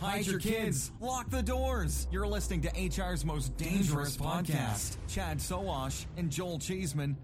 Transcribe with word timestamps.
hide 0.00 0.26
your 0.26 0.40
kids, 0.40 0.92
lock 1.00 1.28
the 1.30 1.42
doors. 1.42 2.08
You're 2.10 2.26
listening 2.26 2.62
to 2.62 2.70
HR's 2.70 3.24
most 3.24 3.56
dangerous 3.56 4.16
podcast. 4.16 4.96
Chad 5.08 5.38
Sowash 5.38 6.06
and 6.16 6.30
Joel 6.30 6.58
Cheeseman. 6.58 7.18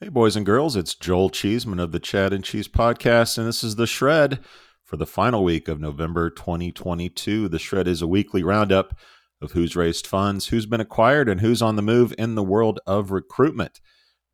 Hey, 0.00 0.10
boys 0.10 0.36
and 0.36 0.44
girls, 0.44 0.76
it's 0.76 0.94
Joel 0.94 1.30
Cheeseman 1.30 1.80
of 1.80 1.92
the 1.92 2.00
Chad 2.00 2.32
and 2.32 2.44
Cheese 2.44 2.68
Podcast, 2.68 3.38
and 3.38 3.46
this 3.46 3.64
is 3.64 3.76
The 3.76 3.86
Shred 3.86 4.40
for 4.82 4.98
the 4.98 5.06
final 5.06 5.42
week 5.42 5.66
of 5.66 5.80
November 5.80 6.28
2022. 6.28 7.48
The 7.48 7.58
Shred 7.58 7.88
is 7.88 8.02
a 8.02 8.06
weekly 8.06 8.42
roundup 8.42 8.98
of 9.40 9.52
who's 9.52 9.76
raised 9.76 10.06
funds, 10.06 10.48
who's 10.48 10.66
been 10.66 10.80
acquired, 10.80 11.28
and 11.28 11.40
who's 11.40 11.62
on 11.62 11.76
the 11.76 11.82
move 11.82 12.12
in 12.18 12.34
the 12.34 12.42
world 12.42 12.80
of 12.86 13.10
recruitment. 13.10 13.80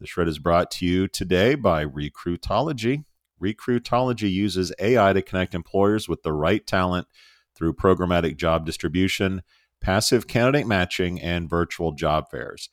The 0.00 0.06
Shred 0.06 0.26
is 0.28 0.38
brought 0.38 0.70
to 0.72 0.86
you 0.86 1.06
today 1.06 1.54
by 1.54 1.84
Recruitology. 1.84 3.04
Recruitology 3.42 4.30
uses 4.30 4.72
AI 4.78 5.12
to 5.12 5.22
connect 5.22 5.54
employers 5.54 6.08
with 6.08 6.22
the 6.22 6.32
right 6.32 6.66
talent 6.66 7.06
through 7.56 7.74
programmatic 7.74 8.36
job 8.36 8.66
distribution, 8.66 9.42
passive 9.80 10.26
candidate 10.26 10.66
matching, 10.66 11.20
and 11.20 11.48
virtual 11.48 11.92
job 11.92 12.30
fairs. 12.30 12.68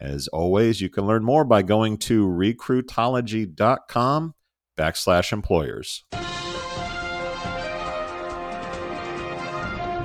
As 0.00 0.28
always, 0.28 0.80
you 0.80 0.88
can 0.88 1.06
learn 1.06 1.24
more 1.24 1.44
by 1.44 1.62
going 1.62 1.98
to 1.98 2.26
recruitology.com 2.26 4.34
backslash 4.76 5.32
employers. 5.32 6.04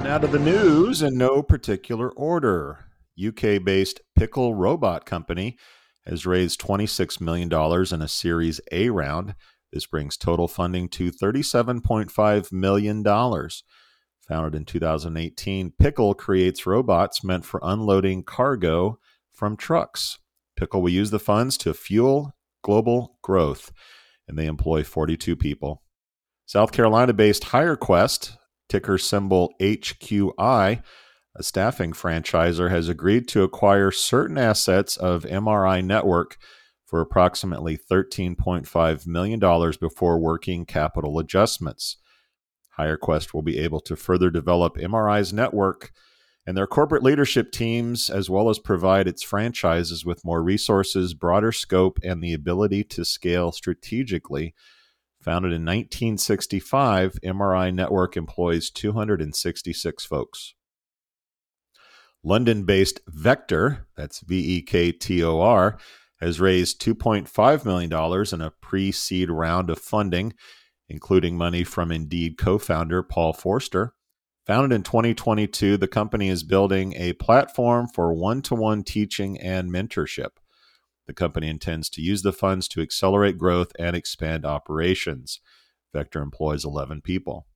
Now 0.04 0.18
to 0.18 0.28
the 0.28 0.40
news 0.40 1.02
in 1.02 1.18
no 1.18 1.44
particular 1.44 2.10
order. 2.12 2.86
UK 3.20 3.64
based 3.64 4.00
Pickle 4.16 4.56
Robot 4.56 5.06
Company 5.06 5.58
has 6.06 6.26
raised 6.26 6.62
$26 6.62 7.20
million 7.20 7.52
in 7.94 8.02
a 8.02 8.08
Series 8.08 8.62
A 8.72 8.90
round 8.90 9.36
this 9.72 9.86
brings 9.86 10.18
total 10.18 10.48
funding 10.48 10.90
to 10.90 11.12
$37.5 11.12 12.52
million. 12.52 13.04
Founded 13.04 14.56
in 14.56 14.66
2018, 14.66 15.74
Pickle 15.80 16.14
creates 16.14 16.66
robots 16.66 17.24
meant 17.24 17.46
for 17.46 17.60
unloading 17.64 18.24
cargo 18.24 19.00
from 19.32 19.56
trucks. 19.56 20.20
Pickle 20.56 20.82
will 20.82 20.90
use 20.90 21.12
the 21.12 21.20
funds 21.20 21.58
to 21.58 21.74
fuel 21.74 22.36
global 22.64 23.18
growth, 23.22 23.72
and 24.28 24.38
they 24.38 24.46
employ 24.46 24.84
42 24.84 25.36
people. 25.36 25.82
South 26.46 26.72
Carolina 26.72 27.14
based 27.14 27.44
HireQuest, 27.44 28.38
ticker 28.68 28.98
symbol 28.98 29.54
HQI, 29.60 30.82
a 31.36 31.44
staffing 31.44 31.94
franchisor, 31.94 32.70
has 32.70 32.90
agreed 32.90 33.28
to 33.30 33.44
acquire 33.44 33.92
certain 33.92 34.38
assets 34.38 34.98
of 34.98 35.24
MRI 35.24 35.84
Network 35.84 36.38
for 36.90 37.02
approximately 37.02 37.78
$13.5 37.78 39.06
million 39.06 39.40
before 39.80 40.18
working 40.18 40.66
capital 40.66 41.20
adjustments. 41.20 41.98
HireQuest 42.80 43.32
will 43.32 43.44
be 43.44 43.60
able 43.60 43.80
to 43.82 43.96
further 43.96 44.32
develop 44.32 44.76
MRI's 44.76 45.32
network 45.32 45.92
and 46.48 46.58
their 46.58 46.66
corporate 46.66 47.04
leadership 47.04 47.52
teams, 47.52 48.10
as 48.10 48.28
well 48.28 48.50
as 48.50 48.58
provide 48.58 49.08
its 49.08 49.22
franchises 49.22 50.04
with 50.04 50.26
more 50.26 50.42
resources, 50.42 51.14
broader 51.14 51.52
scope, 51.52 52.00
and 52.04 52.24
the 52.24 52.34
ability 52.34 52.84
to 52.86 53.06
scale 53.06 53.52
strategically. 53.52 54.56
Founded 55.22 55.52
in 55.52 55.64
1965, 55.66 57.20
MRI 57.24 57.72
Network 57.72 58.18
employs 58.18 58.72
266 58.72 60.06
folks. 60.06 60.56
London 62.24 62.64
based 62.64 63.00
Vektor, 63.06 63.86
that's 63.96 64.22
V 64.22 64.58
E 64.58 64.62
K 64.64 64.92
T 64.92 65.24
O 65.24 65.40
R, 65.40 65.78
has 66.20 66.40
raised 66.40 66.82
$2.5 66.82 67.66
million 67.66 68.34
in 68.34 68.42
a 68.42 68.52
pre 68.52 68.92
seed 68.92 69.30
round 69.30 69.70
of 69.70 69.80
funding, 69.80 70.34
including 70.88 71.38
money 71.38 71.64
from 71.64 71.92
Indeed 71.92 72.38
co 72.38 72.58
founder 72.58 73.04
Paul 73.04 73.34
Forster. 73.34 73.94
Founded 74.46 74.76
in 74.76 74.84
2022, 74.84 75.78
the 75.78 75.88
company 75.88 76.28
is 76.28 76.44
building 76.44 76.94
a 76.96 77.14
platform 77.14 77.88
for 77.88 78.14
one 78.14 78.42
to 78.42 78.56
one 78.56 78.84
teaching 78.84 79.40
and 79.40 79.72
mentorship. 79.72 80.32
The 81.06 81.14
company 81.14 81.50
intends 81.50 81.90
to 81.92 82.02
use 82.02 82.22
the 82.24 82.34
funds 82.34 82.68
to 82.70 82.82
accelerate 82.82 83.38
growth 83.38 83.72
and 83.78 83.96
expand 83.96 84.46
operations. 84.46 85.40
Vektor 85.96 86.22
employs 86.22 86.66
11 86.66 87.02
people. 87.02 87.48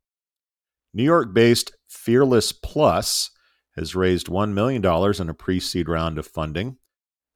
New 0.94 1.04
York 1.04 1.34
based 1.34 1.76
Fearless 1.88 2.52
Plus 2.52 3.32
has 3.76 3.96
raised 3.96 4.28
$1 4.28 4.54
million 4.54 4.84
in 4.86 5.30
a 5.30 5.34
pre 5.34 5.60
seed 5.60 5.90
round 5.90 6.18
of 6.18 6.28
funding. 6.28 6.78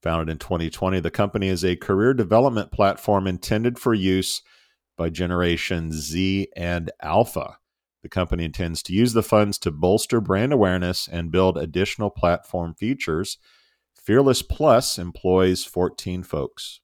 Founded 0.03 0.30
in 0.30 0.38
2020, 0.38 1.00
the 1.00 1.12
company 1.12 1.47
is 1.47 1.66
a 1.66 1.75
career 1.75 2.13
development 2.13 2.72
platform 2.72 3.28
intended 3.28 3.80
for 3.80 3.94
use 3.94 4.41
by 4.97 5.09
Generation 5.09 5.91
Z 5.91 6.47
and 6.56 6.91
Alpha. 7.02 7.58
The 8.03 8.09
company 8.09 8.46
intends 8.46 8.84
to 8.84 8.94
use 8.94 9.13
the 9.13 9.24
funds 9.24 9.57
to 9.59 9.72
bolster 9.72 10.22
brand 10.22 10.53
awareness 10.53 11.07
and 11.07 11.31
build 11.31 11.57
additional 11.57 12.09
platform 12.09 12.75
features. 12.75 13.38
Fearless 13.96 14.41
Plus 14.41 15.00
employs 15.00 15.66
14 15.66 16.24
folks. 16.24 16.80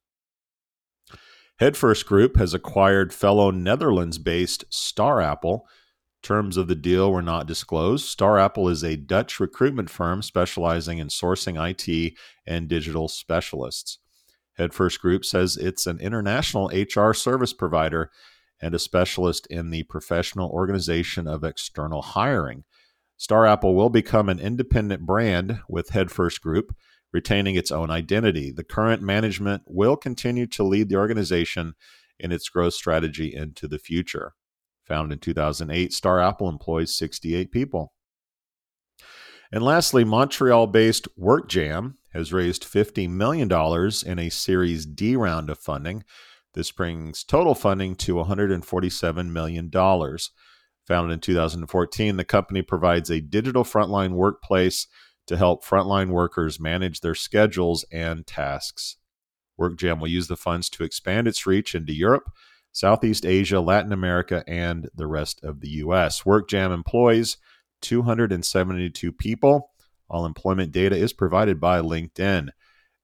Headfirst 1.60 2.08
Group 2.08 2.38
has 2.38 2.54
acquired 2.54 3.14
fellow 3.14 3.52
Netherlands 3.52 4.18
based 4.18 4.66
Star 4.70 5.22
Apple 5.22 5.68
Terms 6.24 6.56
of 6.56 6.70
the 6.70 6.76
deal 6.76 7.12
were 7.12 7.22
not 7.22 7.48
disclosed. 7.48 8.06
Star 8.06 8.40
Apple 8.40 8.70
is 8.70 8.82
a 8.82 8.96
Dutch 8.96 9.42
recruitment 9.42 9.90
firm 9.90 10.22
specializing 10.22 10.98
in 11.00 11.10
sourcing 11.10 11.60
IT 11.60 12.14
and 12.48 12.70
digital 12.70 13.10
specialists. 13.10 14.00
Headfirst 14.54 15.02
Group 15.02 15.26
says 15.26 15.58
it's 15.58 15.86
an 15.86 16.00
international 16.00 16.72
HR 16.74 17.12
service 17.12 17.52
provider 17.52 18.10
and 18.62 18.74
a 18.74 18.80
specialist 18.80 19.48
in 19.48 19.70
the 19.70 19.84
professional 19.84 20.50
organization 20.50 21.28
of 21.28 21.44
external 21.44 22.02
hiring. 22.02 22.64
Star 23.18 23.46
Apple 23.46 23.76
will 23.76 23.90
become 23.90 24.30
an 24.30 24.40
independent 24.40 25.06
brand 25.06 25.60
with 25.68 25.90
Headfirst 25.90 26.42
Group, 26.42 26.74
retaining 27.12 27.56
its 27.56 27.72
own 27.72 27.92
identity. 27.92 28.50
The 28.50 28.64
current 28.64 29.02
management 29.02 29.64
will 29.68 29.98
continue 29.98 30.48
to 30.48 30.64
lead 30.64 30.88
the 30.88 30.96
organization 30.96 31.74
in 32.18 32.32
its 32.32 32.48
growth 32.48 32.76
strategy 32.76 33.36
into 33.36 33.68
the 33.68 33.80
future. 33.80 34.36
Founded 34.86 35.18
in 35.18 35.20
2008, 35.20 35.94
Star 35.94 36.20
Apple 36.20 36.50
employs 36.50 36.98
68 36.98 37.52
people. 37.52 37.94
And 39.52 39.64
lastly, 39.64 40.04
Montreal 40.04 40.68
based 40.68 41.08
WorkJam 41.18 41.96
has 42.12 42.34
raised 42.34 42.64
$50 42.64 43.10
million 43.10 43.52
in 44.06 44.20
a 44.20 44.30
Series 44.30 44.86
D 44.86 45.16
round 45.16 45.50
of 45.50 45.60
funding. 45.60 46.04
This 46.54 46.72
brings 46.72 47.24
total 47.24 47.56
funding 47.56 47.96
to 47.98 48.16
$147 48.16 49.30
million. 49.32 49.72
Founded 49.72 51.14
in 51.14 51.20
2014, 51.20 52.18
the 52.18 52.26
company 52.26 52.62
provides 52.62 53.10
a 53.10 53.22
digital 53.22 53.64
frontline 53.64 54.12
workplace 54.12 54.88
to 55.28 55.38
help 55.38 55.64
frontline 55.64 56.10
workers 56.10 56.60
manage 56.60 57.00
their 57.00 57.16
schedules 57.16 57.86
and 57.92 58.28
tasks. 58.28 58.98
WorkJam 59.60 60.00
will 60.00 60.08
use 60.08 60.28
the 60.28 60.36
funds 60.36 60.70
to 60.72 60.84
expand 60.84 61.28
its 61.28 61.46
reach 61.48 61.74
into 61.74 61.94
Europe 61.94 62.30
Southeast 62.74 63.24
Asia, 63.24 63.62
Latin 63.62 63.94
America, 63.94 64.44
and 64.48 64.90
the 64.96 65.08
rest 65.08 65.40
of 65.44 65.62
the 65.62 65.70
U.S. 65.70 66.24
WorkJam 66.24 66.74
employs 66.74 67.38
272 67.82 69.12
people. 69.12 69.70
All 70.10 70.26
employment 70.26 70.72
data 70.72 70.96
is 70.96 71.14
provided 71.14 71.60
by 71.60 71.82
LinkedIn. 71.82 72.50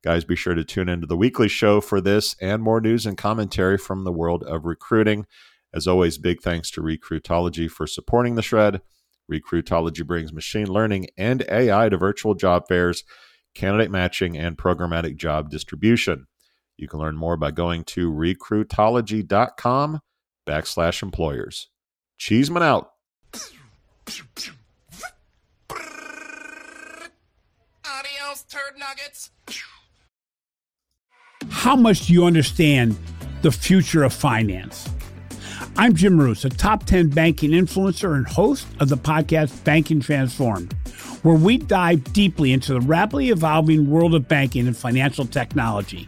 Guys, 0.03 0.25
be 0.25 0.35
sure 0.35 0.55
to 0.55 0.63
tune 0.63 0.89
into 0.89 1.05
the 1.05 1.17
weekly 1.17 1.47
show 1.47 1.81
for 1.81 2.01
this 2.01 2.35
and 2.41 2.63
more 2.63 2.81
news 2.81 3.05
and 3.05 3.17
commentary 3.17 3.77
from 3.77 4.05
the 4.05 4.11
world 4.11 4.43
of 4.43 4.65
recruiting. 4.65 5.27
As 5.71 5.87
always, 5.87 6.17
big 6.17 6.41
thanks 6.41 6.71
to 6.71 6.81
Recruitology 6.81 7.69
for 7.69 7.85
supporting 7.85 8.35
the 8.35 8.41
shred. 8.41 8.81
Recruitology 9.31 10.05
brings 10.05 10.33
machine 10.33 10.67
learning 10.67 11.07
and 11.15 11.45
AI 11.47 11.89
to 11.89 11.97
virtual 11.97 12.33
job 12.33 12.67
fairs, 12.67 13.03
candidate 13.53 13.91
matching, 13.91 14.35
and 14.35 14.57
programmatic 14.57 15.15
job 15.15 15.51
distribution. 15.51 16.25
You 16.79 16.87
can 16.87 16.99
learn 16.99 17.17
more 17.17 17.35
by 17.35 17.51
going 17.51 17.83
to 17.85 18.11
recruitology.com 18.11 19.99
backslash 20.47 21.03
employers. 21.03 21.67
Cheeseman 22.17 22.63
out. 22.63 22.91
Adios, 27.85 28.43
turd 28.47 28.77
nuggets. 28.77 29.31
How 31.49 31.75
much 31.75 32.07
do 32.07 32.13
you 32.13 32.23
understand 32.25 32.97
the 33.41 33.51
future 33.51 34.03
of 34.03 34.13
finance? 34.13 34.87
I'm 35.75 35.93
Jim 35.95 36.15
Marous, 36.15 36.45
a 36.45 36.49
top 36.49 36.85
10 36.85 37.09
banking 37.09 37.51
influencer 37.51 38.15
and 38.15 38.25
host 38.25 38.67
of 38.79 38.87
the 38.87 38.97
podcast 38.97 39.63
Banking 39.65 39.99
Transformed, 39.99 40.73
where 41.23 41.35
we 41.35 41.57
dive 41.57 42.13
deeply 42.13 42.53
into 42.53 42.73
the 42.73 42.81
rapidly 42.81 43.29
evolving 43.29 43.89
world 43.89 44.15
of 44.15 44.27
banking 44.27 44.67
and 44.67 44.75
financial 44.75 45.25
technology. 45.25 46.07